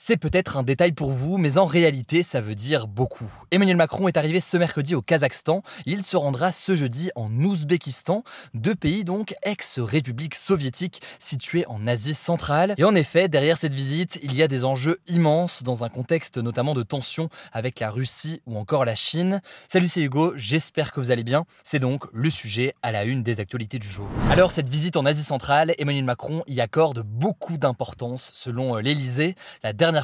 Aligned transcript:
C'est 0.00 0.16
peut-être 0.16 0.56
un 0.56 0.62
détail 0.62 0.92
pour 0.92 1.10
vous, 1.10 1.38
mais 1.38 1.58
en 1.58 1.64
réalité, 1.64 2.22
ça 2.22 2.40
veut 2.40 2.54
dire 2.54 2.86
beaucoup. 2.86 3.28
Emmanuel 3.50 3.76
Macron 3.76 4.06
est 4.06 4.16
arrivé 4.16 4.38
ce 4.38 4.56
mercredi 4.56 4.94
au 4.94 5.02
Kazakhstan. 5.02 5.62
Il 5.86 6.04
se 6.04 6.16
rendra 6.16 6.52
ce 6.52 6.76
jeudi 6.76 7.10
en 7.16 7.28
Ouzbékistan, 7.32 8.22
deux 8.54 8.76
pays 8.76 9.04
donc 9.04 9.34
ex-républiques 9.42 10.36
soviétiques 10.36 11.02
situés 11.18 11.66
en 11.66 11.84
Asie 11.88 12.14
centrale. 12.14 12.76
Et 12.78 12.84
en 12.84 12.94
effet, 12.94 13.26
derrière 13.26 13.58
cette 13.58 13.74
visite, 13.74 14.20
il 14.22 14.36
y 14.36 14.42
a 14.44 14.46
des 14.46 14.64
enjeux 14.64 15.00
immenses 15.08 15.64
dans 15.64 15.82
un 15.82 15.88
contexte 15.88 16.38
notamment 16.38 16.74
de 16.74 16.84
tension 16.84 17.28
avec 17.52 17.80
la 17.80 17.90
Russie 17.90 18.40
ou 18.46 18.56
encore 18.56 18.84
la 18.84 18.94
Chine. 18.94 19.40
Salut, 19.66 19.88
c'est 19.88 20.00
Hugo, 20.00 20.32
j'espère 20.36 20.92
que 20.92 21.00
vous 21.00 21.10
allez 21.10 21.24
bien. 21.24 21.44
C'est 21.64 21.80
donc 21.80 22.04
le 22.12 22.30
sujet 22.30 22.72
à 22.82 22.92
la 22.92 23.02
une 23.02 23.24
des 23.24 23.40
actualités 23.40 23.80
du 23.80 23.88
jour. 23.88 24.06
Alors, 24.30 24.52
cette 24.52 24.68
visite 24.68 24.96
en 24.96 25.04
Asie 25.04 25.24
centrale, 25.24 25.74
Emmanuel 25.76 26.04
Macron 26.04 26.44
y 26.46 26.60
accorde 26.60 27.00
beaucoup 27.00 27.58
d'importance 27.58 28.30
selon 28.32 28.76
l'Elysée. 28.76 29.34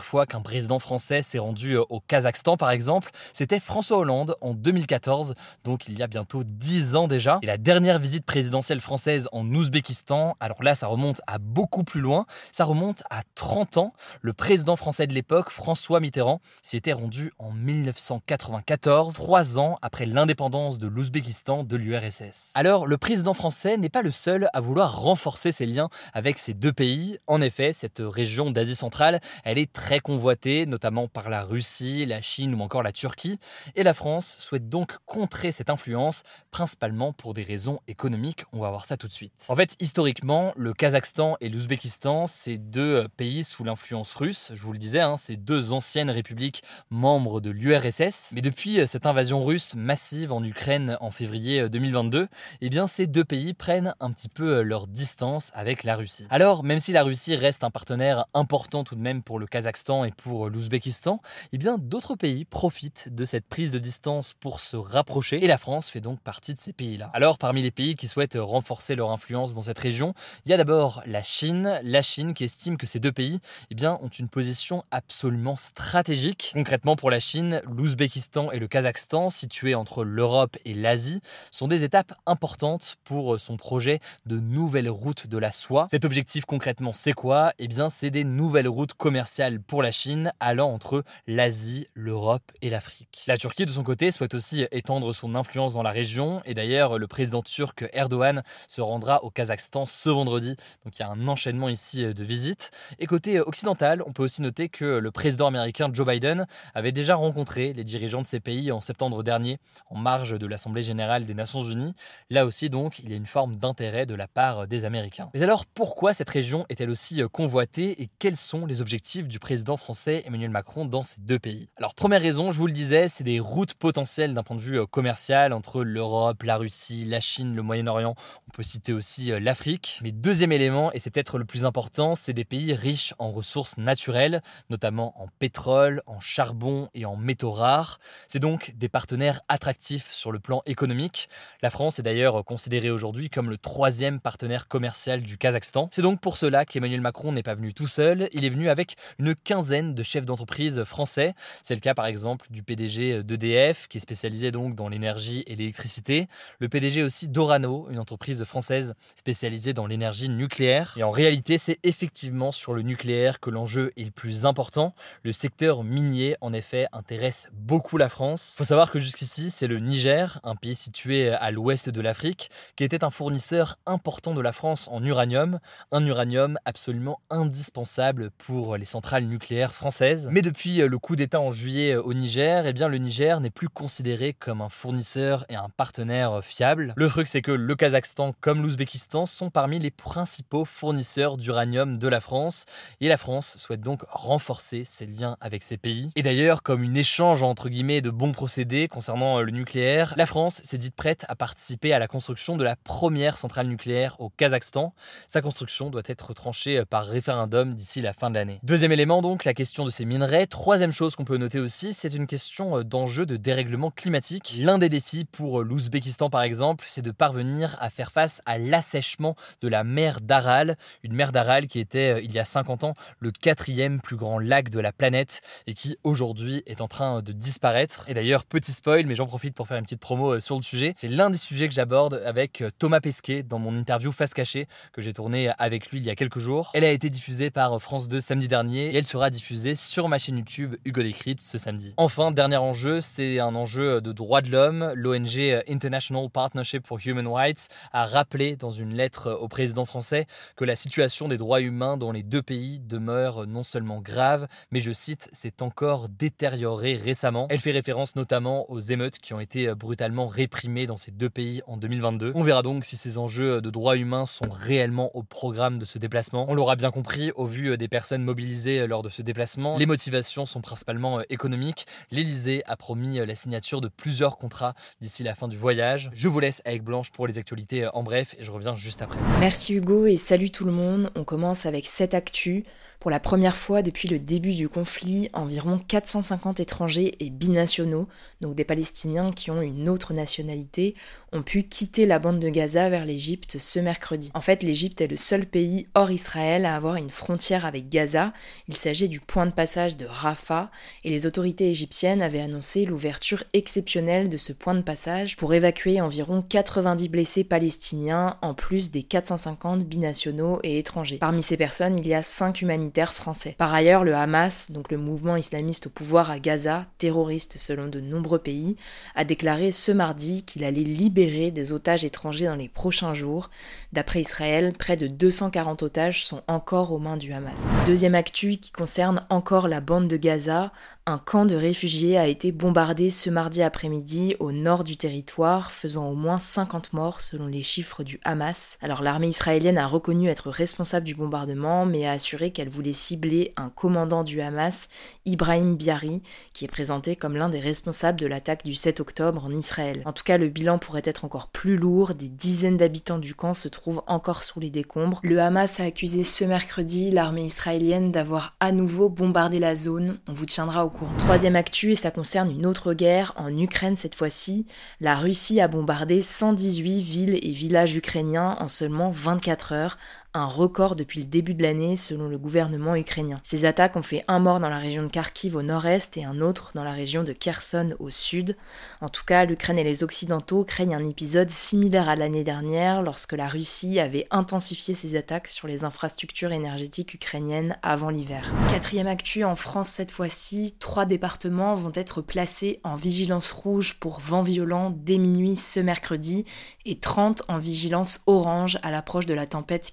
Fois 0.03 0.27
qu'un 0.27 0.41
président 0.41 0.79
français 0.79 1.23
s'est 1.23 1.39
rendu 1.39 1.75
euh, 1.75 1.83
au 1.89 2.01
Kazakhstan, 2.01 2.57
par 2.57 2.71
exemple, 2.71 3.11
c'était 3.33 3.61
François 3.61 3.99
Hollande 3.99 4.37
en 4.41 4.55
2014, 4.55 5.35
donc 5.65 5.89
il 5.89 5.99
y 5.99 6.03
a 6.03 6.07
bientôt 6.07 6.43
10 6.45 6.97
ans 6.97 7.09
déjà. 7.09 7.39
Et 7.43 7.47
la 7.47 7.57
dernière 7.57 7.99
visite 7.99 8.25
présidentielle 8.25 8.81
française 8.81 9.29
en 9.33 9.47
Ouzbékistan, 9.47 10.37
alors 10.41 10.63
là, 10.63 10.75
ça 10.75 10.87
remonte 10.87 11.21
à 11.27 11.39
beaucoup 11.39 11.85
plus 11.85 12.01
loin, 12.01 12.27
ça 12.53 12.65
remonte 12.65 13.03
à 13.11 13.23
30 13.35 13.79
ans. 13.79 13.93
Le 14.21 14.33
président 14.33 14.77
français 14.77 15.07
de 15.07 15.13
l'époque, 15.13 15.51
François 15.51 16.01
Mitterrand, 16.01 16.41
s'y 16.63 16.77
était 16.77 16.93
rendu 16.93 17.33
en 17.39 17.53
1994, 17.53 19.15
trois 19.15 19.59
ans 19.59 19.79
après 19.83 20.07
l'indépendance 20.07 20.79
de 20.79 20.87
l'Ouzbékistan 20.87 21.65
de 21.65 21.77
l'URSS. 21.77 22.53
Alors, 22.55 22.87
le 22.87 22.99
président 22.99 23.35
français 23.35 23.77
n'est 23.77 23.89
pas 23.89 24.03
le 24.03 24.11
seul 24.11 24.49
à 24.53 24.61
vouloir 24.61 25.01
renforcer 25.01 25.53
ses 25.53 25.67
liens 25.67 25.89
avec 26.13 26.39
ces 26.39 26.55
deux 26.55 26.73
pays. 26.73 27.19
En 27.27 27.41
effet, 27.41 27.73
cette 27.73 28.01
région 28.01 28.51
d'Asie 28.51 28.77
centrale, 28.77 29.21
elle 29.45 29.59
est 29.59 29.73
très 29.75 30.01
convoitée, 30.01 30.65
notamment 30.65 31.09
par 31.09 31.29
la 31.29 31.43
Russie, 31.43 32.07
la 32.07 32.23
Chine 32.23 32.55
ou 32.55 32.63
encore 32.63 32.83
la 32.83 32.93
Turquie, 32.93 33.39
et 33.75 33.83
la 33.83 33.93
France 33.93 34.37
souhaite 34.39 34.71
donc 34.71 34.97
contrer 35.05 35.53
cette 35.53 35.69
influence, 35.69 36.23
principalement 36.51 37.13
pour 37.13 37.35
des 37.35 37.43
raisons 37.43 37.81
économiques. 37.89 38.45
On 38.53 38.61
va 38.61 38.71
voir 38.71 38.87
ça 38.87 38.97
tout 38.97 39.09
de 39.09 39.13
suite. 39.13 39.45
En 39.49 39.57
fait, 39.57 39.77
historiquement, 39.81 40.53
le 40.57 40.73
Kazakhstan 40.73 41.37
et 41.41 41.49
l'Ouzbékistan, 41.49 42.27
c'est 42.29 42.57
deux 42.57 43.03
euh, 43.03 43.09
pays 43.17 43.43
sous 43.43 43.65
l'influence 43.65 44.15
russe, 44.15 44.53
je 44.55 44.63
vous 44.63 44.73
le 44.73 44.79
disais, 44.79 45.01
hein, 45.01 45.17
c'est 45.17 45.37
deux 45.37 45.73
anciennes 45.73 46.11
républiques 46.11 46.63
membres 46.89 47.41
de 47.41 47.51
l'URSS. 47.51 48.31
Mais 48.33 48.43
depuis 48.43 48.81
euh, 48.81 48.87
cette 48.87 49.07
invasion 49.07 49.45
russe 49.45 49.75
massive 49.75 50.33
en 50.33 50.43
Ukraine 50.45 50.97
en 51.01 51.11
février 51.11 51.69
2022, 51.69 52.21
euh, 52.21 52.27
eh 52.61 52.69
bien 52.69 52.87
ces 52.87 53.09
deux 53.09 53.25
pays 53.25 53.55
prennent 53.55 53.95
un 53.99 54.13
petit 54.13 54.29
peu 54.29 54.63
leur 54.63 54.87
distance 54.87 55.51
avec 55.55 55.83
la 55.83 55.97
Russie. 55.97 56.27
Alors, 56.31 56.63
même 56.63 56.79
si 56.79 56.93
la 56.93 57.03
Russie 57.03 57.35
reste 57.35 57.65
un 57.65 57.71
partenaire 57.71 58.27
important 58.35 58.85
tout 58.85 58.95
de 58.95 59.01
même 59.01 59.23
pour 59.23 59.41
le 59.41 59.47
Kazakhstan, 59.47 59.64
et 59.67 60.13
pour 60.17 60.49
l'Ouzbékistan, 60.51 61.21
eh 61.53 61.59
bien 61.59 61.79
d'autres 61.79 62.17
pays 62.17 62.45
profitent 62.45 63.09
de 63.11 63.25
cette 63.25 63.47
prise 63.47 63.71
de 63.71 63.79
distance 63.79 64.35
pour 64.35 64.61
se 64.61 64.77
rapprocher 64.77 65.43
et 65.43 65.47
la 65.47 65.59
France 65.59 65.89
fait 65.89 66.01
donc 66.01 66.21
partie 66.21 66.55
de 66.55 66.59
ces 66.59 66.73
pays-là. 66.73 67.11
Alors 67.15 67.39
parmi 67.39 67.63
les 67.63 67.71
pays 67.71 67.95
qui 67.95 68.07
souhaitent 68.07 68.39
renforcer 68.41 68.95
leur 68.95 69.11
influence 69.11 69.55
dans 69.55 69.63
cette 69.63 69.79
région, 69.79 70.15
il 70.45 70.51
y 70.51 70.55
a 70.55 70.57
d'abord 70.57 71.03
la 71.07 71.23
Chine, 71.23 71.81
la 71.83 72.03
Chine 72.03 72.35
qui 72.35 72.45
estime 72.45 72.77
que 72.77 72.87
ces 72.87 73.01
deux 73.01 73.13
pays 73.13 73.41
eh 73.71 73.75
bien, 73.75 73.99
ont 74.03 74.09
une 74.09 74.29
position 74.29 74.85
absolument 74.91 75.57
stratégique. 75.57 76.53
Concrètement 76.55 76.97
pour 76.97 77.11
la 77.11 77.21
Chine, 77.21 77.63
l'Ouzbékistan 77.67 78.51
et 78.53 78.59
le 78.59 78.69
Kazakhstan, 78.69 79.31
situés 79.31 79.75
entre 79.75 80.05
l'Europe 80.05 80.57
et 80.65 80.75
l'Asie, 80.75 81.21
sont 81.51 81.69
des 81.69 81.85
étapes 81.85 82.13
importantes 82.27 82.97
pour 83.05 83.39
son 83.41 83.57
projet 83.57 84.01
de 84.27 84.39
nouvelles 84.39 84.91
routes 84.91 85.27
de 85.27 85.39
la 85.39 85.51
soie. 85.51 85.87
Cet 85.91 86.05
objectif 86.05 86.45
concrètement 86.45 86.93
c'est 86.93 87.13
quoi? 87.13 87.53
Eh 87.59 87.69
bien 87.69 87.89
c'est 87.89 88.11
des 88.11 88.25
nouvelles 88.25 88.69
routes 88.69 88.95
commerciales 88.95 89.44
pour 89.67 89.83
la 89.83 89.93
Chine 89.93 90.33
allant 90.41 90.71
entre 90.71 91.05
l'Asie, 91.27 91.87
l'Europe 91.95 92.53
et 92.63 92.71
l'Afrique. 92.71 93.25
La 93.27 93.37
Turquie, 93.37 93.67
de 93.67 93.71
son 93.71 93.83
côté, 93.83 94.11
souhaite 94.11 94.35
aussi 94.35 94.67
étendre 94.73 95.13
son 95.15 95.35
influence 95.35 95.75
dans 95.75 95.83
la 95.83 95.91
région 95.91 96.43
et 96.45 96.55
d'ailleurs, 96.55 96.99
le 96.99 97.07
président 97.07 97.43
turc 97.43 97.85
Erdogan 97.93 98.43
se 98.69 98.81
rendra 98.81 99.23
au 99.25 99.31
Kazakhstan 99.31 99.87
ce 99.87 100.11
vendredi. 100.11 100.57
Donc 100.85 100.99
il 100.99 101.01
y 101.01 101.05
a 101.05 101.09
un 101.09 101.29
enchaînement 101.29 101.69
ici 101.69 102.05
de 102.05 102.25
visites. 102.25 102.71
Et 102.99 103.07
côté 103.07 103.41
occidental, 103.41 104.03
on 104.07 104.13
peut 104.13 104.23
aussi 104.23 104.43
noter 104.43 104.69
que 104.69 104.85
le 104.85 105.11
président 105.11 105.47
américain 105.47 105.91
Joe 105.93 106.07
Biden 106.07 106.47
avait 106.75 106.93
déjà 106.93 107.15
rencontré 107.15 107.73
les 107.73 107.85
dirigeants 107.85 108.23
de 108.23 108.27
ces 108.27 108.41
pays 108.41 108.73
en 108.73 108.81
septembre 108.81 109.23
dernier, 109.23 109.59
en 109.91 109.97
marge 109.97 110.39
de 110.39 110.47
l'Assemblée 110.47 110.83
générale 110.83 111.25
des 111.25 111.35
Nations 111.35 111.63
unies. 111.65 111.95
Là 112.31 112.47
aussi, 112.47 112.71
donc, 112.71 112.99
il 113.01 113.11
y 113.11 113.13
a 113.13 113.17
une 113.17 113.27
forme 113.27 113.57
d'intérêt 113.57 114.07
de 114.07 114.15
la 114.15 114.29
part 114.29 114.67
des 114.67 114.85
Américains. 114.85 115.31
Mais 115.35 115.43
alors, 115.43 115.67
pourquoi 115.67 116.15
cette 116.15 116.31
région 116.31 116.65
est-elle 116.69 116.91
aussi 116.91 117.23
convoitée 117.33 118.03
et 118.03 118.09
quels 118.19 118.37
sont 118.37 118.67
les 118.67 118.81
objectifs 118.81 119.29
du 119.29 119.34
président 119.39 119.77
français 119.77 120.23
Emmanuel 120.27 120.51
Macron 120.51 120.85
dans 120.85 121.03
ces 121.03 121.21
deux 121.21 121.39
pays. 121.39 121.69
Alors 121.77 121.95
première 121.95 122.21
raison, 122.21 122.51
je 122.51 122.59
vous 122.59 122.67
le 122.67 122.73
disais, 122.73 123.09
c'est 123.09 123.25
des 123.25 123.41
routes 123.41 123.75
potentielles 123.75 124.35
d'un 124.35 124.43
point 124.43 124.57
de 124.57 124.61
vue 124.61 124.81
euh, 124.81 124.87
commercial 124.87 125.53
entre 125.53 125.83
l'Europe, 125.83 126.43
la 126.43 126.57
Russie, 126.57 127.05
la 127.05 127.21
Chine, 127.21 127.55
le 127.55 127.63
Moyen-Orient. 127.63 128.15
On 128.49 128.51
peut 128.51 128.63
citer 128.63 128.93
aussi 128.93 129.33
euh, 129.33 129.41
l'Afrique. 129.41 130.01
Mais 130.03 130.13
deuxième 130.13 130.53
élément, 130.53 130.93
et 130.93 130.99
c'est 130.99 131.11
peut-être 131.11 131.39
le 131.39 131.45
plus 131.45 131.65
important, 131.65 132.15
c'est 132.15 132.33
des 132.33 132.45
pays 132.45 132.75
riches 132.75 133.15
en 133.19 133.31
ressources 133.31 133.79
naturelles, 133.79 134.43
notamment 134.71 135.21
en 135.21 135.29
pétrole, 135.39 136.03
en 136.07 136.21
charbon 136.21 136.89
et 136.95 137.05
en 137.05 137.17
métaux 137.17 137.51
rares. 137.51 137.99
C'est 138.29 138.39
donc 138.39 138.73
des 138.77 138.89
partenaires 138.89 139.41
attractifs 139.49 140.13
sur 140.13 140.33
le 140.33 140.39
plan 140.39 140.63
économique. 140.67 141.29
La 141.63 141.71
France 141.71 141.99
est 141.99 142.03
d'ailleurs 142.03 142.45
considérée 142.45 142.91
aujourd'hui 142.91 143.31
comme 143.31 143.51
le 143.51 143.59
troisième 143.59 144.21
partenaire 144.21 144.69
commercial 144.69 145.23
du 145.23 145.39
Kazakhstan. 145.39 145.89
C'est 145.93 146.03
donc 146.03 146.21
pour 146.21 146.37
cela 146.37 146.65
qu'Emmanuel 146.65 147.01
Macron 147.01 147.33
n'est 147.33 147.43
pas 147.43 147.55
venu 147.55 147.75
tout 147.75 147.87
seul, 147.87 148.29
il 148.33 148.45
est 148.45 148.49
venu 148.49 148.69
avec 148.69 148.95
une 149.19 149.24
quinzaine 149.33 149.95
de 149.95 150.03
chefs 150.03 150.27
d'entreprise 150.27 150.85
français. 150.85 151.35
C'est 151.63 151.75
le 151.75 151.81
cas 151.81 151.95
par 151.95 152.07
exemple 152.07 152.47
du 152.51 152.63
PDG 152.63 153.23
d'EDF, 153.23 153.89
qui 153.89 153.99
est 153.99 154.01
spécialisé 154.01 154.51
donc 154.51 154.75
dans 154.75 154.89
l'énergie 154.89 155.45
et 155.47 155.57
l'électricité. 155.57 156.29
Le 156.59 156.69
PDG 156.69 157.03
aussi 157.03 157.29
d'Orano, 157.29 157.87
une 157.91 157.99
entreprise 157.99 158.45
française 158.45 158.95
spécialisée 159.17 159.73
dans 159.73 159.87
l'énergie 159.87 160.29
nucléaire. 160.29 160.95
Et 160.97 161.03
en 161.03 161.11
réalité, 161.11 161.59
c'est 161.59 161.79
effectivement 161.83 162.53
sur 162.53 162.75
le 162.75 162.83
nucléaire 162.83 163.41
que 163.41 163.51
l'enjeu 163.51 163.93
est 163.97 164.05
le 164.05 164.11
plus 164.11 164.47
important. 164.47 164.95
Le 165.23 165.33
secteur 165.33 165.85
minier, 165.85 166.37
en 166.41 166.53
effet, 166.53 166.87
intéresse 166.93 167.49
beaucoup 167.53 167.97
la 167.97 168.09
France. 168.09 168.55
Il 168.57 168.59
faut 168.59 168.65
savoir 168.65 168.91
que 168.91 168.99
jusqu'ici, 168.99 169.51
c'est 169.51 169.67
le 169.67 169.79
Niger, 169.79 170.41
un 170.43 170.57
pays 170.57 170.75
situé 170.75 171.31
à 171.31 171.51
l'ouest 171.51 171.89
de 171.89 172.01
l'Afrique, 172.01 172.51
qui 172.77 172.85
était 172.85 173.05
un 173.05 173.11
fournisseur 173.11 173.79
important 173.87 174.35
de 174.35 174.41
la 174.41 174.53
France 174.53 174.89
en 174.91 175.05
uranium. 175.05 175.61
Un 175.93 176.05
uranium 176.05 176.59
absolument 176.65 177.21
indispensable 177.31 178.31
pour 178.33 178.77
les 178.77 178.85
centrales 178.85 179.14
nucléaire 179.21 179.73
française. 179.73 180.29
Mais 180.33 180.43
depuis 180.43 180.81
euh, 180.81 180.89
le 180.89 180.99
coup 180.99 181.17
d'État 181.17 181.41
en 181.41 181.51
juillet 181.51 181.95
euh, 181.95 182.03
au 182.03 182.15
Niger, 182.15 182.67
eh 182.67 182.73
bien 182.73 182.89
le 182.89 182.99
Niger 182.99 183.41
n'est 183.41 183.51
plus 183.51 183.69
considéré 183.69 184.33
comme 184.33 184.61
un 184.61 184.69
fournisseur 184.69 185.45
et 185.49 185.55
un 185.55 185.69
partenaire 185.77 186.33
euh, 186.33 186.41
fiable. 186.43 186.93
Le 186.97 187.09
truc 187.09 187.27
c'est 187.27 187.43
que 187.43 187.51
le 187.51 187.75
Kazakhstan 187.77 188.35
comme 188.41 188.63
l'Ouzbékistan 188.63 189.27
sont 189.27 189.51
parmi 189.51 189.79
les 189.79 189.91
principaux 189.91 190.65
fournisseurs 190.65 191.37
d'uranium 191.37 191.99
de 191.99 192.09
la 192.09 192.21
France 192.21 192.67
et 193.01 193.09
la 193.09 193.17
France 193.17 193.57
souhaite 193.57 193.81
donc 193.81 194.03
renforcer 194.11 194.85
ses 194.85 195.07
liens 195.07 195.37
avec 195.41 195.63
ces 195.63 195.77
pays. 195.77 196.11
Et 196.17 196.23
d'ailleurs, 196.23 196.63
comme 196.63 196.83
une 196.83 196.97
échange 196.97 197.43
entre 197.43 197.69
guillemets 197.69 198.01
de 198.01 198.11
bons 198.11 198.33
procédés 198.33 198.89
concernant 198.89 199.41
le 199.41 199.51
nucléaire, 199.51 200.15
la 200.17 200.27
France 200.27 200.61
s'est 200.65 200.79
dite 200.79 200.95
prête 200.97 201.25
à 201.29 201.37
participer 201.37 201.93
à 201.93 201.99
la 201.99 202.09
construction 202.09 202.57
de 202.57 202.65
la 202.65 202.77
première 202.77 203.37
centrale 203.37 203.67
nucléaire 203.67 204.17
au 204.21 204.31
Kazakhstan. 204.31 204.95
Sa 205.27 205.41
construction 205.41 205.91
doit 205.91 206.03
être 206.07 206.35
tranchée 206.35 206.85
par 206.85 207.07
référendum 207.07 207.75
d'ici 207.75 208.01
la 208.01 208.13
fin 208.13 208.31
de 208.31 208.35
l'année. 208.35 208.61
Deuxième 208.63 208.93
élément 208.93 209.04
donc, 209.07 209.45
la 209.45 209.53
question 209.53 209.85
de 209.85 209.91
ces 209.91 210.07
minerais. 210.07 210.47
Troisième 210.47 210.93
chose 210.93 211.15
qu'on 211.15 211.25
peut 211.25 211.37
noter 211.37 211.61
aussi, 211.61 211.93
c'est 211.93 212.15
une 212.15 212.27
question 212.27 212.79
euh, 212.79 212.85
d'enjeu 212.85 213.27
de 213.27 213.37
dérèglement 213.37 213.91
climatique. 213.91 214.57
L'un 214.59 214.79
des 214.79 214.89
défis 214.89 215.27
pour 215.27 215.61
euh, 215.61 215.63
l'Ouzbékistan 215.63 216.31
par 216.31 216.43
exemple, 216.43 216.87
c'est 216.89 217.03
de 217.03 217.11
parvenir 217.11 217.77
à 217.81 217.91
faire 217.91 218.13
face 218.13 218.41
à 218.47 218.57
l'assèchement 218.57 219.37
de 219.61 219.69
la 219.69 219.85
mer 219.85 220.21
d'Aral, 220.23 220.77
une 221.03 221.13
mer 221.13 221.33
d'Aral 221.33 221.67
qui 221.67 221.81
était 221.81 222.25
il 222.25 222.33
y 222.33 222.39
a 222.39 222.47
50 222.47 222.85
ans 222.85 222.95
le 223.19 223.31
quatrième 223.31 224.01
plus 224.01 224.17
grand 224.17 224.39
lac 224.39 224.71
de 224.71 224.81
la 224.81 224.93
planète 224.93 225.43
et 225.67 225.75
qui 225.75 225.99
aujourd'hui 226.03 226.63
est 226.67 226.81
en 226.81 226.89
train 226.89 227.21
de 227.21 227.33
disparaître. 227.33 228.09
Et 228.09 228.15
d'ailleurs, 228.15 228.47
petit 228.47 228.73
spoil, 228.73 229.05
mais 229.05 229.17
j'en 229.17 229.27
profite 229.27 229.55
pour 229.55 229.69
faire 229.69 229.77
une 229.77 229.85
petite 229.85 230.01
promo 230.01 230.41
sur 230.41 230.57
le 230.57 230.63
sujet, 230.63 230.93
c'est 230.95 231.09
l'un 231.09 231.29
des 231.29 231.39
sujets 231.39 231.69
que 231.69 231.75
j'aborde 231.75 232.23
avec 232.25 232.65
Thomas 232.79 233.01
Pesquet 233.01 233.43
dans 233.43 233.59
mon 233.59 233.77
interview 233.77 234.13
Face 234.13 234.33
Cachée 234.33 234.67
que 234.93 235.03
j'ai 235.03 235.13
tourné 235.13 235.51
avec 235.59 235.91
lui 235.91 235.99
il 235.99 236.05
y 236.05 236.11
a 236.11 236.15
quelques 236.15 236.39
jours. 236.39 236.71
Elle 236.75 236.85
a 236.85 236.91
été 236.91 237.11
diffusée 237.11 237.51
par 237.51 237.79
France 237.83 238.09
2 238.09 238.21
samedi 238.21 238.49
dernier 238.49 238.94
et 238.95 238.99
elle 238.99 239.05
sera 239.05 239.29
diffusée 239.29 239.75
sur 239.75 240.09
ma 240.09 240.19
chaîne 240.19 240.39
YouTube 240.39 240.77
Hugo 240.85 241.03
Décrypte 241.03 241.43
ce 241.43 241.59
samedi. 241.59 241.95
Enfin, 241.97 242.31
dernier 242.31 242.59
enjeu, 242.59 243.01
c'est 243.01 243.41
un 243.41 243.57
enjeu 243.57 244.01
de 244.01 244.13
droits 244.13 244.41
de 244.41 244.49
l'homme. 244.53 244.93
L'ONG 244.95 245.65
International 245.69 246.31
Partnership 246.31 246.87
for 246.87 247.01
Human 247.05 247.27
Rights 247.27 247.71
a 247.93 248.07
rappelé 248.07 248.55
dans 248.55 248.71
une 248.71 248.95
lettre 248.95 249.33
au 249.33 249.49
président 249.49 249.85
français 249.85 250.27
que 250.55 250.65
la 250.65 250.77
situation 250.77 251.27
des 251.27 251.39
droits 251.39 251.61
humains 251.61 251.97
dans 251.97 252.13
les 252.13 252.23
deux 252.23 252.41
pays 252.41 252.79
demeure 252.79 253.49
non 253.49 253.65
seulement 253.65 254.01
grave, 254.01 254.47
mais 254.71 254.79
je 254.79 254.93
cite, 254.93 255.29
s'est 255.33 255.61
encore 255.61 256.09
détériorée 256.09 256.95
récemment. 256.95 257.49
Elle 257.51 257.59
fait 257.59 257.73
référence 257.73 258.15
notamment 258.15 258.71
aux 258.71 258.79
émeutes 258.79 259.19
qui 259.19 259.35
ont 259.35 259.41
été 259.41 259.75
brutalement 259.75 260.29
réprimées 260.29 260.87
dans 260.87 260.97
ces 260.97 261.11
deux 261.11 261.31
pays 261.31 261.63
en 261.67 261.79
2022. 261.79 262.31
On 262.37 262.45
verra 262.45 262.63
donc 262.63 262.85
si 262.85 262.97
ces 262.97 263.19
enjeux 263.19 263.61
de 263.61 263.71
droits 263.71 263.97
humains 263.97 264.25
sont 264.25 264.49
réellement 264.49 265.11
au 265.17 265.25
programme 265.25 265.79
de 265.79 265.85
ce 265.85 265.99
déplacement. 265.99 266.47
On 266.49 266.55
l'aura 266.55 266.77
bien 266.77 266.93
compris 266.93 267.33
au 267.35 267.45
vu 267.45 267.77
des 267.77 267.89
personnes 267.89 268.23
mobilisées 268.23 268.84
lors 268.87 269.03
de 269.03 269.09
ce 269.09 269.23
déplacement. 269.23 269.77
Les 269.77 269.87
motivations 269.87 270.47
sont 270.47 270.61
principalement 270.61 271.21
économiques. 271.29 271.87
L'Elysée 272.11 272.63
a 272.67 272.77
promis 272.77 273.25
la 273.25 273.35
signature 273.35 273.81
de 273.81 273.89
plusieurs 273.89 274.39
contrats 274.39 274.75
d'ici 275.01 275.23
la 275.23 275.35
fin 275.35 275.49
du 275.49 275.57
voyage. 275.57 276.11
Je 276.15 276.29
vous 276.29 276.41
laisse 276.41 276.63
avec 276.65 276.83
Blanche 276.83 277.11
pour 277.11 277.27
les 277.27 277.39
actualités 277.39 277.87
en 277.93 278.03
bref 278.03 278.35
et 278.39 278.45
je 278.45 278.51
reviens 278.51 278.75
juste 278.75 279.03
après. 279.03 279.19
Merci 279.41 279.75
Hugo 279.75 280.07
et 280.07 280.17
salut 280.17 280.51
tout 280.51 280.65
le 280.65 280.73
monde. 280.73 281.11
On 281.15 281.25
commence 281.25 281.67
avec 281.67 281.87
cette 281.87 282.15
actu. 282.15 282.65
Pour 283.05 283.11
la 283.11 283.21
première 283.21 283.59
fois 283.59 283.83
depuis 283.83 284.09
le 284.09 284.19
début 284.19 284.55
du 284.55 284.71
conflit, 284.71 285.29
environ 285.35 285.79
450 285.79 286.59
étrangers 286.61 287.15
et 287.21 287.29
binationaux, 287.29 288.09
donc 288.41 288.55
des 288.55 288.65
Palestiniens 288.65 289.31
qui 289.31 289.51
ont 289.51 289.61
une 289.61 289.91
autre 289.91 290.15
nationalité, 290.15 290.95
ont 291.31 291.43
pu 291.43 291.65
quitter 291.65 292.07
la 292.07 292.19
bande 292.19 292.41
de 292.41 292.49
Gaza 292.49 292.89
vers 292.89 293.05
l'Égypte 293.05 293.59
ce 293.59 293.79
mercredi. 293.79 294.31
En 294.33 294.41
fait, 294.41 294.63
l'Égypte 294.63 295.03
est 295.03 295.07
le 295.07 295.17
seul 295.17 295.45
pays 295.45 295.87
hors 295.95 296.11
Israël 296.11 296.65
à 296.65 296.77
avoir 296.77 296.97
une 296.97 297.11
frontière 297.11 297.67
avec 297.67 297.91
Gaza. 297.91 298.33
Il 298.69 298.75
s'agit 298.75 299.11
du 299.11 299.21
point 299.21 299.45
de 299.45 299.51
passage 299.53 299.99
de 299.99 300.07
Rafah 300.07 300.71
et 301.03 301.11
les 301.11 301.27
autorités 301.27 301.69
égyptiennes 301.69 302.23
avaient 302.23 302.41
annoncé 302.41 302.87
l'ouverture 302.87 303.45
exceptionnelle 303.53 304.31
de 304.31 304.39
ce 304.39 304.55
point 304.55 304.75
de 304.75 304.81
passage 304.81 305.37
pour 305.37 305.53
évacuer 305.53 306.01
environ 306.01 306.41
90 306.41 307.11
blessés 307.11 307.45
palestiniens 307.45 308.39
en 308.41 308.55
plus 308.55 308.91
des 308.91 309.03
450 309.03 309.85
binationaux 309.85 310.61
et 310.63 310.79
étrangers. 310.79 311.19
Parmi 311.19 311.43
ces 311.43 311.59
personnes, 311.59 311.99
il 311.99 312.09
y 312.09 312.15
a 312.15 312.23
5 312.23 312.63
humanitaires 312.63 312.94
français. 313.03 313.55
Par 313.59 313.75
ailleurs, 313.75 314.05
le 314.05 314.15
Hamas, 314.15 314.71
donc 314.71 314.91
le 314.91 314.99
mouvement 314.99 315.37
islamiste 315.37 315.89
au 315.89 315.91
pouvoir 315.91 316.31
à 316.31 316.39
Gaza, 316.39 316.87
terroriste 316.99 317.59
selon 317.59 317.89
de 317.89 318.01
nombreux 318.01 318.39
pays, 318.39 318.77
a 319.15 319.25
déclaré 319.25 319.73
ce 319.73 319.93
mardi 319.93 320.45
qu'il 320.45 320.65
allait 320.65 320.83
libérer 320.83 321.51
des 321.51 321.73
otages 321.73 322.05
étrangers 322.05 322.47
dans 322.47 322.55
les 322.55 322.69
prochains 322.69 323.15
jours. 323.15 323.51
D'après 323.93 324.21
Israël, 324.21 324.73
près 324.79 324.97
de 324.97 325.07
240 325.07 325.83
otages 325.83 326.25
sont 326.25 326.43
encore 326.47 326.93
aux 326.93 326.99
mains 326.99 327.17
du 327.17 327.33
Hamas. 327.33 327.65
Deuxième 327.87 328.15
actu 328.15 328.57
qui 328.57 328.71
concerne 328.71 329.27
encore 329.29 329.69
la 329.69 329.81
bande 329.81 330.09
de 330.09 330.17
Gaza, 330.17 330.73
un 331.07 331.19
camp 331.19 331.45
de 331.45 331.55
réfugiés 331.55 332.17
a 332.17 332.29
été 332.29 332.51
bombardé 332.51 333.11
ce 333.11 333.29
mardi 333.29 333.63
après-midi 333.63 334.37
au 334.39 334.53
nord 334.53 334.85
du 334.85 334.97
territoire, 334.97 335.71
faisant 335.71 336.09
au 336.09 336.15
moins 336.15 336.39
50 336.39 336.95
morts 336.95 337.21
selon 337.21 337.47
les 337.47 337.63
chiffres 337.63 338.05
du 338.05 338.19
Hamas. 338.25 338.79
Alors 338.81 339.03
l'armée 339.03 339.29
israélienne 339.29 339.77
a 339.77 339.87
reconnu 339.87 340.29
être 340.29 340.49
responsable 340.49 341.05
du 341.05 341.15
bombardement, 341.15 341.85
mais 341.85 342.07
a 342.07 342.13
assuré 342.13 342.53
qu'elle 342.53 342.71
voulait 342.71 342.84
cibler 342.93 343.53
un 343.57 343.69
commandant 343.69 344.25
du 344.25 344.41
Hamas, 344.41 344.89
Ibrahim 345.27 345.77
Biari, 345.77 346.23
qui 346.55 346.65
est 346.65 346.69
présenté 346.69 347.17
comme 347.17 347.37
l'un 347.37 347.51
des 347.51 347.61
responsables 347.61 348.19
de 348.19 348.27
l'attaque 348.27 348.65
du 348.65 348.75
7 348.75 349.01
octobre 349.01 349.45
en 349.45 349.51
Israël. 349.51 350.03
En 350.07 350.13
tout 350.13 350.25
cas, 350.25 350.39
le 350.39 350.49
bilan 350.49 350.79
pourrait 350.79 351.03
être 351.05 351.25
encore 351.25 351.49
plus 351.49 351.77
lourd, 351.77 352.15
des 352.15 352.29
dizaines 352.29 352.79
d'habitants 352.79 353.19
du 353.19 353.35
camp 353.35 353.55
se 353.55 353.69
trouvent 353.69 354.03
encore 354.07 354.43
sous 354.43 354.61
les 354.61 354.71
décombres. 354.71 355.21
Le 355.23 355.41
Hamas 355.41 355.81
a 355.81 355.85
accusé 355.85 356.25
ce 356.25 356.45
mercredi 356.45 357.11
l'armée 357.11 357.45
israélienne 357.45 358.11
d'avoir 358.11 358.57
à 358.61 358.73
nouveau 358.73 359.09
bombardé 359.09 359.59
la 359.59 359.77
zone. 359.77 360.19
On 360.27 360.33
vous 360.33 360.47
tiendra 360.47 360.87
au 360.87 360.91
Troisième 361.19 361.57
actu, 361.57 361.93
et 361.93 361.97
ça 361.97 362.11
concerne 362.11 362.51
une 362.51 362.67
autre 362.67 362.95
guerre, 362.95 363.33
en 363.37 363.57
Ukraine 363.57 363.97
cette 363.97 364.15
fois-ci. 364.15 364.67
La 365.01 365.17
Russie 365.17 365.61
a 365.61 365.69
bombardé 365.69 366.23
118 366.23 367.01
villes 367.01 367.39
et 367.43 367.51
villages 367.51 367.97
ukrainiens 367.97 368.57
en 368.61 368.69
seulement 368.69 369.11
24 369.11 369.73
heures, 369.73 369.99
un 370.35 370.47
record 370.47 370.97
depuis 370.97 371.21
le 371.21 371.27
début 371.27 371.55
de 371.55 371.63
l'année 371.63 371.95
selon 371.95 372.27
le 372.27 372.39
gouvernement 372.39 372.97
ukrainien. 372.97 373.39
Ces 373.45 373.65
attaques 373.65 373.95
ont 373.95 374.03
fait 374.03 374.25
un 374.27 374.41
mort 374.41 374.59
dans 374.59 374.69
la 374.69 374.79
région 374.79 375.05
de 375.05 375.09
Kharkiv 375.09 375.55
au 375.55 375.63
nord-est 375.63 376.17
et 376.17 376.25
un 376.25 376.41
autre 376.41 376.73
dans 376.75 376.83
la 376.83 376.93
région 376.93 377.23
de 377.23 377.33
Kherson 377.33 377.95
au 378.01 378.11
sud. 378.11 378.57
En 379.01 379.09
tout 379.09 379.23
cas, 379.25 379.45
l'Ukraine 379.45 379.79
et 379.79 379.85
les 379.85 380.03
Occidentaux 380.03 380.65
craignent 380.65 380.97
un 380.97 381.09
épisode 381.09 381.51
similaire 381.51 382.09
à 382.09 382.17
l'année 382.17 382.43
dernière 382.43 383.01
lorsque 383.01 383.35
la 383.35 383.47
Russie 383.47 384.01
avait 384.01 384.27
intensifié 384.33 384.93
ses 384.93 385.15
attaques 385.15 385.47
sur 385.47 385.69
les 385.69 385.85
infrastructures 385.85 386.51
énergétiques 386.51 387.15
ukrainiennes 387.15 387.79
avant 387.83 388.11
l'hiver. 388.11 388.53
Quatrième 388.69 389.07
actu 389.07 389.45
en 389.45 389.55
France 389.55 389.89
cette 389.89 390.11
fois-ci, 390.11 390.75
trois 390.81 391.07
départements 391.07 391.77
vont 391.77 391.93
être 391.95 392.23
placés 392.23 392.81
en 392.83 392.97
vigilance 392.97 393.53
rouge 393.53 393.95
pour 394.01 394.19
vent 394.19 394.43
violent 394.43 394.93
dès 394.97 395.19
minuit 395.19 395.55
ce 395.55 395.79
mercredi 395.79 396.45
et 396.85 396.99
30 396.99 397.45
en 397.47 397.59
vigilance 397.59 398.21
orange 398.27 398.79
à 398.83 398.91
l'approche 398.91 399.27
de 399.27 399.35
la 399.35 399.47
tempête 399.47 399.93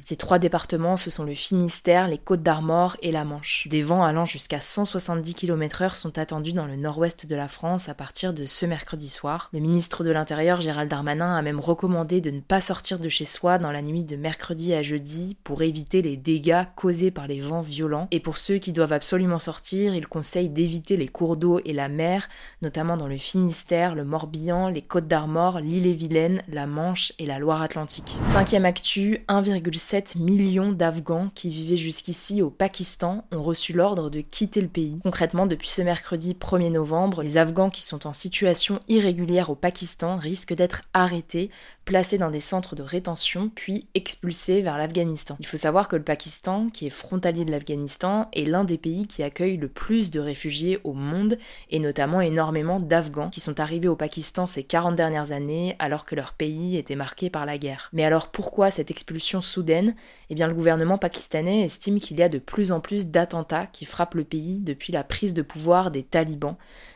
Ces 0.00 0.16
trois 0.16 0.38
départements, 0.38 0.96
ce 0.96 1.10
sont 1.10 1.24
le 1.24 1.34
Finistère, 1.34 2.08
les 2.08 2.18
Côtes 2.18 2.42
d'Armor 2.42 2.96
et 3.02 3.12
la 3.12 3.24
Manche. 3.24 3.66
Des 3.68 3.82
vents 3.82 4.04
allant 4.04 4.24
jusqu'à 4.24 4.60
170 4.60 5.34
km/h 5.34 5.94
sont 5.94 6.18
attendus 6.18 6.52
dans 6.52 6.66
le 6.66 6.76
nord-ouest 6.76 7.26
de 7.26 7.36
la 7.36 7.48
France 7.48 7.88
à 7.88 7.94
partir 7.94 8.34
de 8.34 8.44
ce 8.44 8.66
mercredi 8.66 9.08
soir. 9.08 9.48
Le 9.52 9.60
ministre 9.60 10.04
de 10.04 10.10
l'Intérieur, 10.10 10.60
Gérald 10.60 10.90
Darmanin, 10.90 11.36
a 11.36 11.42
même 11.42 11.60
recommandé 11.60 12.20
de 12.20 12.30
ne 12.30 12.40
pas 12.40 12.60
sortir 12.60 12.98
de 12.98 13.08
chez 13.08 13.24
soi 13.24 13.58
dans 13.58 13.72
la 13.72 13.82
nuit 13.82 14.04
de 14.04 14.16
mercredi 14.16 14.74
à 14.74 14.82
jeudi 14.82 15.36
pour 15.44 15.62
éviter 15.62 16.02
les 16.02 16.16
dégâts 16.16 16.64
causés 16.76 17.10
par 17.10 17.26
les 17.26 17.40
vents 17.40 17.60
violents. 17.60 18.08
Et 18.10 18.20
pour 18.20 18.38
ceux 18.38 18.58
qui 18.58 18.72
doivent 18.72 18.92
absolument 18.92 19.38
sortir, 19.38 19.94
il 19.94 20.06
conseille 20.06 20.50
d'éviter 20.50 20.96
les 20.96 21.08
cours 21.08 21.36
d'eau 21.36 21.60
et 21.64 21.72
la 21.72 21.88
mer, 21.88 22.28
notamment 22.62 22.96
dans 22.96 23.08
le 23.08 23.16
Finistère, 23.16 23.94
le 23.94 24.04
Morbihan, 24.04 24.68
les 24.68 24.82
Côtes 24.82 25.08
d'Armor, 25.08 25.60
l'île-et-Vilaine, 25.60 26.42
la 26.48 26.66
Manche 26.66 27.12
et 27.18 27.26
la 27.26 27.38
Loire-Atlantique. 27.38 28.16
Cinquième 28.20 28.64
actu, 28.64 29.24
1,5 29.28 29.69
7 29.78 30.16
millions 30.16 30.72
d'Afghans 30.72 31.30
qui 31.34 31.50
vivaient 31.50 31.76
jusqu'ici 31.76 32.42
au 32.42 32.50
Pakistan 32.50 33.24
ont 33.32 33.42
reçu 33.42 33.72
l'ordre 33.72 34.10
de 34.10 34.20
quitter 34.20 34.60
le 34.60 34.68
pays. 34.68 34.98
Concrètement, 35.02 35.46
depuis 35.46 35.68
ce 35.68 35.82
mercredi 35.82 36.34
1er 36.34 36.70
novembre, 36.70 37.22
les 37.22 37.36
Afghans 37.36 37.70
qui 37.70 37.82
sont 37.82 38.06
en 38.06 38.12
situation 38.12 38.80
irrégulière 38.88 39.50
au 39.50 39.54
Pakistan 39.54 40.16
risquent 40.16 40.54
d'être 40.54 40.82
arrêtés, 40.94 41.50
placés 41.90 42.18
dans 42.18 42.30
des 42.30 42.38
centres 42.38 42.76
de 42.76 42.84
rétention, 42.84 43.50
puis 43.52 43.88
expulsés 43.94 44.62
vers 44.62 44.78
l'Afghanistan. 44.78 45.36
Il 45.40 45.46
faut 45.46 45.56
savoir 45.56 45.88
que 45.88 45.96
le 45.96 46.04
Pakistan, 46.04 46.68
qui 46.68 46.86
est 46.86 46.90
frontalier 46.90 47.44
de 47.44 47.50
l'Afghanistan, 47.50 48.28
est 48.32 48.44
l'un 48.44 48.62
des 48.62 48.78
pays 48.78 49.08
qui 49.08 49.24
accueille 49.24 49.56
le 49.56 49.66
plus 49.66 50.12
de 50.12 50.20
réfugiés 50.20 50.78
au 50.84 50.92
monde, 50.92 51.36
et 51.68 51.80
notamment 51.80 52.20
énormément 52.20 52.78
d'Afghans 52.78 53.30
qui 53.30 53.40
sont 53.40 53.58
arrivés 53.58 53.88
au 53.88 53.96
Pakistan 53.96 54.46
ces 54.46 54.62
40 54.62 54.94
dernières 54.94 55.32
années 55.32 55.74
alors 55.80 56.04
que 56.04 56.14
leur 56.14 56.32
pays 56.32 56.76
était 56.76 56.94
marqué 56.94 57.28
par 57.28 57.44
la 57.44 57.58
guerre. 57.58 57.90
Mais 57.92 58.04
alors 58.04 58.28
pourquoi 58.28 58.70
cette 58.70 58.92
expulsion 58.92 59.40
soudaine? 59.40 59.96
Eh 60.28 60.36
bien 60.36 60.46
le 60.46 60.54
gouvernement 60.54 60.96
pakistanais 60.96 61.62
estime 61.62 61.98
qu'il 61.98 62.20
y 62.20 62.22
a 62.22 62.28
de 62.28 62.38
plus 62.38 62.70
en 62.70 62.78
plus 62.78 63.08
d'attentats 63.08 63.66
qui 63.66 63.84
frappent 63.84 64.14
le 64.14 64.22
pays 64.22 64.60
depuis 64.60 64.92
la 64.92 65.02
prise 65.02 65.34
de 65.34 65.42
pouvoir 65.42 65.90
des 65.90 66.04
talibans, 66.04 66.54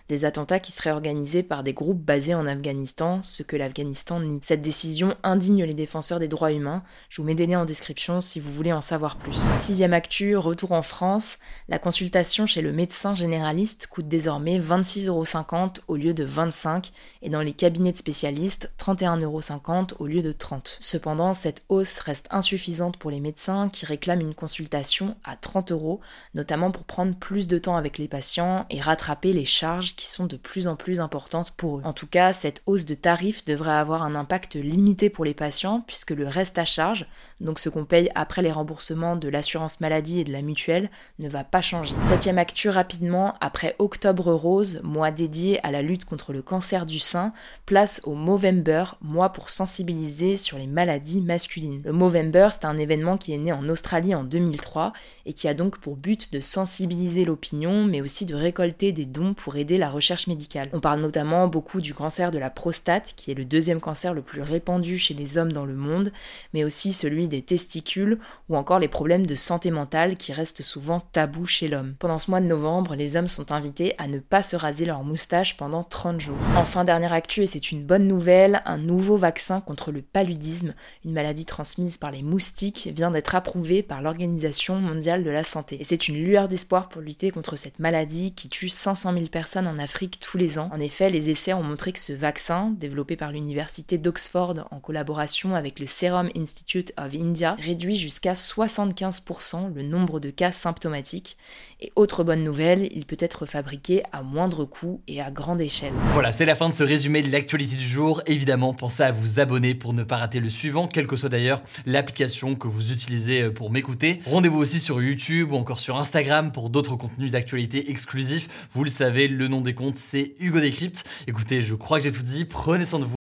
des 0.08 0.24
attentats 0.24 0.60
qui 0.60 0.72
seraient 0.72 0.90
organisés 0.90 1.42
par 1.42 1.62
des 1.62 1.72
groupes 1.72 2.02
basés 2.02 2.34
en 2.34 2.46
Afghanistan, 2.46 3.22
ce 3.22 3.42
que 3.42 3.56
l'Afghanistan 3.56 4.20
nie. 4.20 4.40
Cette 4.42 4.60
décision 4.60 5.16
indigne 5.22 5.64
les 5.64 5.74
défenseurs 5.74 6.18
des 6.18 6.28
droits 6.28 6.52
humains. 6.52 6.82
Je 7.08 7.20
vous 7.20 7.26
mets 7.26 7.34
des 7.34 7.46
liens 7.46 7.62
en 7.62 7.64
description 7.64 8.20
si 8.20 8.40
vous 8.40 8.52
voulez 8.52 8.72
en 8.72 8.82
savoir 8.82 9.16
plus. 9.16 9.40
Sixième 9.54 9.94
actu, 9.94 10.36
retour 10.36 10.72
en 10.72 10.82
France. 10.82 11.38
La 11.68 11.78
consultation 11.78 12.46
chez 12.46 12.60
le 12.60 12.72
médecin 12.72 13.14
généraliste 13.14 13.86
coûte 13.86 14.08
désormais 14.08 14.58
26,50€ 14.58 15.80
au 15.88 15.96
lieu 15.96 16.12
de 16.12 16.24
25 16.24 16.92
et 17.22 17.30
dans 17.30 17.40
les 17.40 17.54
cabinets 17.54 17.92
de 17.92 17.96
spécialistes 17.96 18.72
31,50€ 18.78 19.94
au 19.98 20.06
lieu 20.06 20.22
de 20.22 20.32
30. 20.32 20.76
Cependant, 20.80 21.32
cette 21.32 21.62
hausse 21.68 21.98
reste 22.00 22.28
insuffisante 22.30 22.98
pour 22.98 23.10
les 23.10 23.20
médecins 23.20 23.68
qui 23.70 23.86
réclament 23.86 24.20
une 24.20 24.34
consultation 24.34 25.16
à 25.24 25.36
30 25.36 25.72
euros, 25.72 26.00
notamment 26.34 26.70
pour 26.70 26.84
prendre 26.84 27.14
plus 27.16 27.48
de 27.48 27.58
temps 27.58 27.76
avec 27.76 27.98
les 27.98 28.08
patients 28.08 28.66
et 28.68 28.80
rattraper 28.80 29.32
les 29.32 29.44
charges 29.44 29.93
qui 29.94 30.06
sont 30.06 30.26
de 30.26 30.36
plus 30.36 30.68
en 30.68 30.76
plus 30.76 31.00
importantes 31.00 31.52
pour 31.52 31.78
eux. 31.78 31.82
En 31.84 31.92
tout 31.92 32.06
cas, 32.06 32.32
cette 32.32 32.62
hausse 32.66 32.84
de 32.84 32.94
tarifs 32.94 33.44
devrait 33.44 33.72
avoir 33.72 34.02
un 34.02 34.14
impact 34.14 34.56
limité 34.56 35.10
pour 35.10 35.24
les 35.24 35.34
patients 35.34 35.82
puisque 35.86 36.10
le 36.10 36.28
reste 36.28 36.58
à 36.58 36.64
charge, 36.64 37.06
donc 37.40 37.58
ce 37.58 37.68
qu'on 37.68 37.84
paye 37.84 38.10
après 38.14 38.42
les 38.42 38.52
remboursements 38.52 39.16
de 39.16 39.28
l'assurance 39.28 39.80
maladie 39.80 40.20
et 40.20 40.24
de 40.24 40.32
la 40.32 40.42
mutuelle, 40.42 40.90
ne 41.18 41.28
va 41.28 41.44
pas 41.44 41.62
changer. 41.62 41.94
Septième 42.00 42.38
actu 42.38 42.68
rapidement, 42.68 43.34
après 43.40 43.76
Octobre 43.78 44.32
Rose, 44.32 44.80
mois 44.82 45.10
dédié 45.10 45.64
à 45.64 45.70
la 45.70 45.82
lutte 45.82 46.04
contre 46.04 46.32
le 46.32 46.42
cancer 46.42 46.86
du 46.86 46.98
sein, 46.98 47.32
place 47.66 48.00
au 48.04 48.14
Movember, 48.14 48.84
mois 49.00 49.30
pour 49.30 49.50
sensibiliser 49.50 50.36
sur 50.36 50.58
les 50.58 50.66
maladies 50.66 51.20
masculines. 51.20 51.82
Le 51.84 51.92
Movember, 51.92 52.48
c'est 52.50 52.64
un 52.64 52.78
événement 52.78 53.16
qui 53.16 53.32
est 53.32 53.38
né 53.38 53.52
en 53.52 53.68
Australie 53.68 54.14
en 54.14 54.24
2003 54.24 54.92
et 55.26 55.32
qui 55.32 55.48
a 55.48 55.54
donc 55.54 55.78
pour 55.78 55.96
but 55.96 56.32
de 56.32 56.40
sensibiliser 56.40 57.24
l'opinion, 57.24 57.84
mais 57.84 58.00
aussi 58.00 58.26
de 58.26 58.34
récolter 58.34 58.92
des 58.92 59.06
dons 59.06 59.34
pour 59.34 59.56
aider 59.56 59.78
la 59.78 59.83
recherche 59.90 60.26
médicale. 60.26 60.68
On 60.72 60.80
parle 60.80 61.00
notamment 61.00 61.48
beaucoup 61.48 61.80
du 61.80 61.94
cancer 61.94 62.30
de 62.30 62.38
la 62.38 62.50
prostate, 62.50 63.14
qui 63.16 63.30
est 63.30 63.34
le 63.34 63.44
deuxième 63.44 63.80
cancer 63.80 64.14
le 64.14 64.22
plus 64.22 64.42
répandu 64.42 64.98
chez 64.98 65.14
les 65.14 65.38
hommes 65.38 65.52
dans 65.52 65.64
le 65.64 65.74
monde, 65.74 66.12
mais 66.52 66.64
aussi 66.64 66.92
celui 66.92 67.28
des 67.28 67.42
testicules 67.42 68.18
ou 68.48 68.56
encore 68.56 68.78
les 68.78 68.88
problèmes 68.88 69.26
de 69.26 69.34
santé 69.34 69.70
mentale 69.70 70.16
qui 70.16 70.32
restent 70.32 70.62
souvent 70.62 71.00
tabous 71.12 71.46
chez 71.46 71.68
l'homme. 71.68 71.94
Pendant 71.98 72.18
ce 72.18 72.30
mois 72.30 72.40
de 72.40 72.46
novembre, 72.46 72.94
les 72.94 73.16
hommes 73.16 73.28
sont 73.28 73.52
invités 73.52 73.94
à 73.98 74.08
ne 74.08 74.18
pas 74.18 74.42
se 74.42 74.56
raser 74.56 74.84
leur 74.84 75.04
moustache 75.04 75.56
pendant 75.56 75.82
30 75.82 76.20
jours. 76.20 76.38
Enfin, 76.56 76.84
dernière 76.84 77.12
actu, 77.12 77.42
et 77.42 77.46
c'est 77.46 77.72
une 77.72 77.84
bonne 77.84 78.06
nouvelle, 78.06 78.62
un 78.64 78.78
nouveau 78.78 79.16
vaccin 79.16 79.60
contre 79.60 79.92
le 79.92 80.02
paludisme, 80.02 80.74
une 81.04 81.12
maladie 81.12 81.46
transmise 81.46 81.96
par 81.96 82.10
les 82.10 82.22
moustiques, 82.22 82.90
vient 82.94 83.10
d'être 83.10 83.34
approuvé 83.34 83.82
par 83.82 84.02
l'Organisation 84.02 84.76
mondiale 84.76 85.24
de 85.24 85.30
la 85.30 85.44
santé. 85.44 85.76
Et 85.80 85.84
c'est 85.84 86.08
une 86.08 86.22
lueur 86.22 86.48
d'espoir 86.48 86.88
pour 86.88 87.02
lutter 87.02 87.30
contre 87.30 87.56
cette 87.56 87.78
maladie 87.78 88.32
qui 88.34 88.48
tue 88.48 88.68
500 88.68 89.12
000 89.12 89.26
personnes 89.26 89.66
en 89.66 89.73
Afrique 89.78 90.18
tous 90.20 90.38
les 90.38 90.58
ans. 90.58 90.68
En 90.72 90.80
effet, 90.80 91.10
les 91.10 91.30
essais 91.30 91.52
ont 91.52 91.62
montré 91.62 91.92
que 91.92 91.98
ce 91.98 92.12
vaccin, 92.12 92.74
développé 92.78 93.16
par 93.16 93.32
l'université 93.32 93.98
d'Oxford 93.98 94.68
en 94.70 94.80
collaboration 94.80 95.54
avec 95.54 95.80
le 95.80 95.86
Serum 95.86 96.28
Institute 96.36 96.92
of 96.96 97.14
India, 97.14 97.56
réduit 97.58 97.96
jusqu'à 97.96 98.34
75% 98.34 99.74
le 99.74 99.82
nombre 99.82 100.20
de 100.20 100.30
cas 100.30 100.52
symptomatiques. 100.52 101.36
Et 101.80 101.92
autre 101.96 102.24
bonne 102.24 102.44
nouvelle, 102.44 102.88
il 102.92 103.04
peut 103.04 103.16
être 103.18 103.46
fabriqué 103.46 104.02
à 104.12 104.22
moindre 104.22 104.64
coût 104.64 105.02
et 105.08 105.20
à 105.20 105.30
grande 105.30 105.60
échelle. 105.60 105.92
Voilà, 106.12 106.32
c'est 106.32 106.44
la 106.44 106.54
fin 106.54 106.68
de 106.68 106.74
ce 106.74 106.84
résumé 106.84 107.22
de 107.22 107.30
l'actualité 107.30 107.76
du 107.76 107.86
jour. 107.86 108.22
Évidemment, 108.26 108.74
pensez 108.74 109.02
à 109.02 109.12
vous 109.12 109.40
abonner 109.40 109.74
pour 109.74 109.92
ne 109.92 110.02
pas 110.02 110.16
rater 110.16 110.40
le 110.40 110.48
suivant, 110.48 110.88
quelle 110.88 111.06
que 111.06 111.16
soit 111.16 111.28
d'ailleurs 111.28 111.62
l'application 111.84 112.54
que 112.54 112.68
vous 112.68 112.92
utilisez 112.92 113.50
pour 113.50 113.70
m'écouter. 113.70 114.20
Rendez-vous 114.26 114.58
aussi 114.58 114.80
sur 114.80 115.02
YouTube 115.02 115.52
ou 115.52 115.56
encore 115.56 115.80
sur 115.80 115.96
Instagram 115.96 116.52
pour 116.52 116.70
d'autres 116.70 116.96
contenus 116.96 117.32
d'actualité 117.32 117.90
exclusifs. 117.90 118.68
Vous 118.72 118.84
le 118.84 118.90
savez, 118.90 119.28
le 119.28 119.48
nom 119.48 119.60
des 119.64 119.74
comptes, 119.74 119.98
c'est 119.98 120.34
Hugo 120.38 120.60
Décrypte. 120.60 121.04
Écoutez, 121.26 121.62
je 121.62 121.74
crois 121.74 121.98
que 121.98 122.04
j'ai 122.04 122.12
tout 122.12 122.22
dit. 122.22 122.44
Prenez 122.44 122.84
soin 122.84 123.00
de 123.00 123.04
vous 123.04 123.13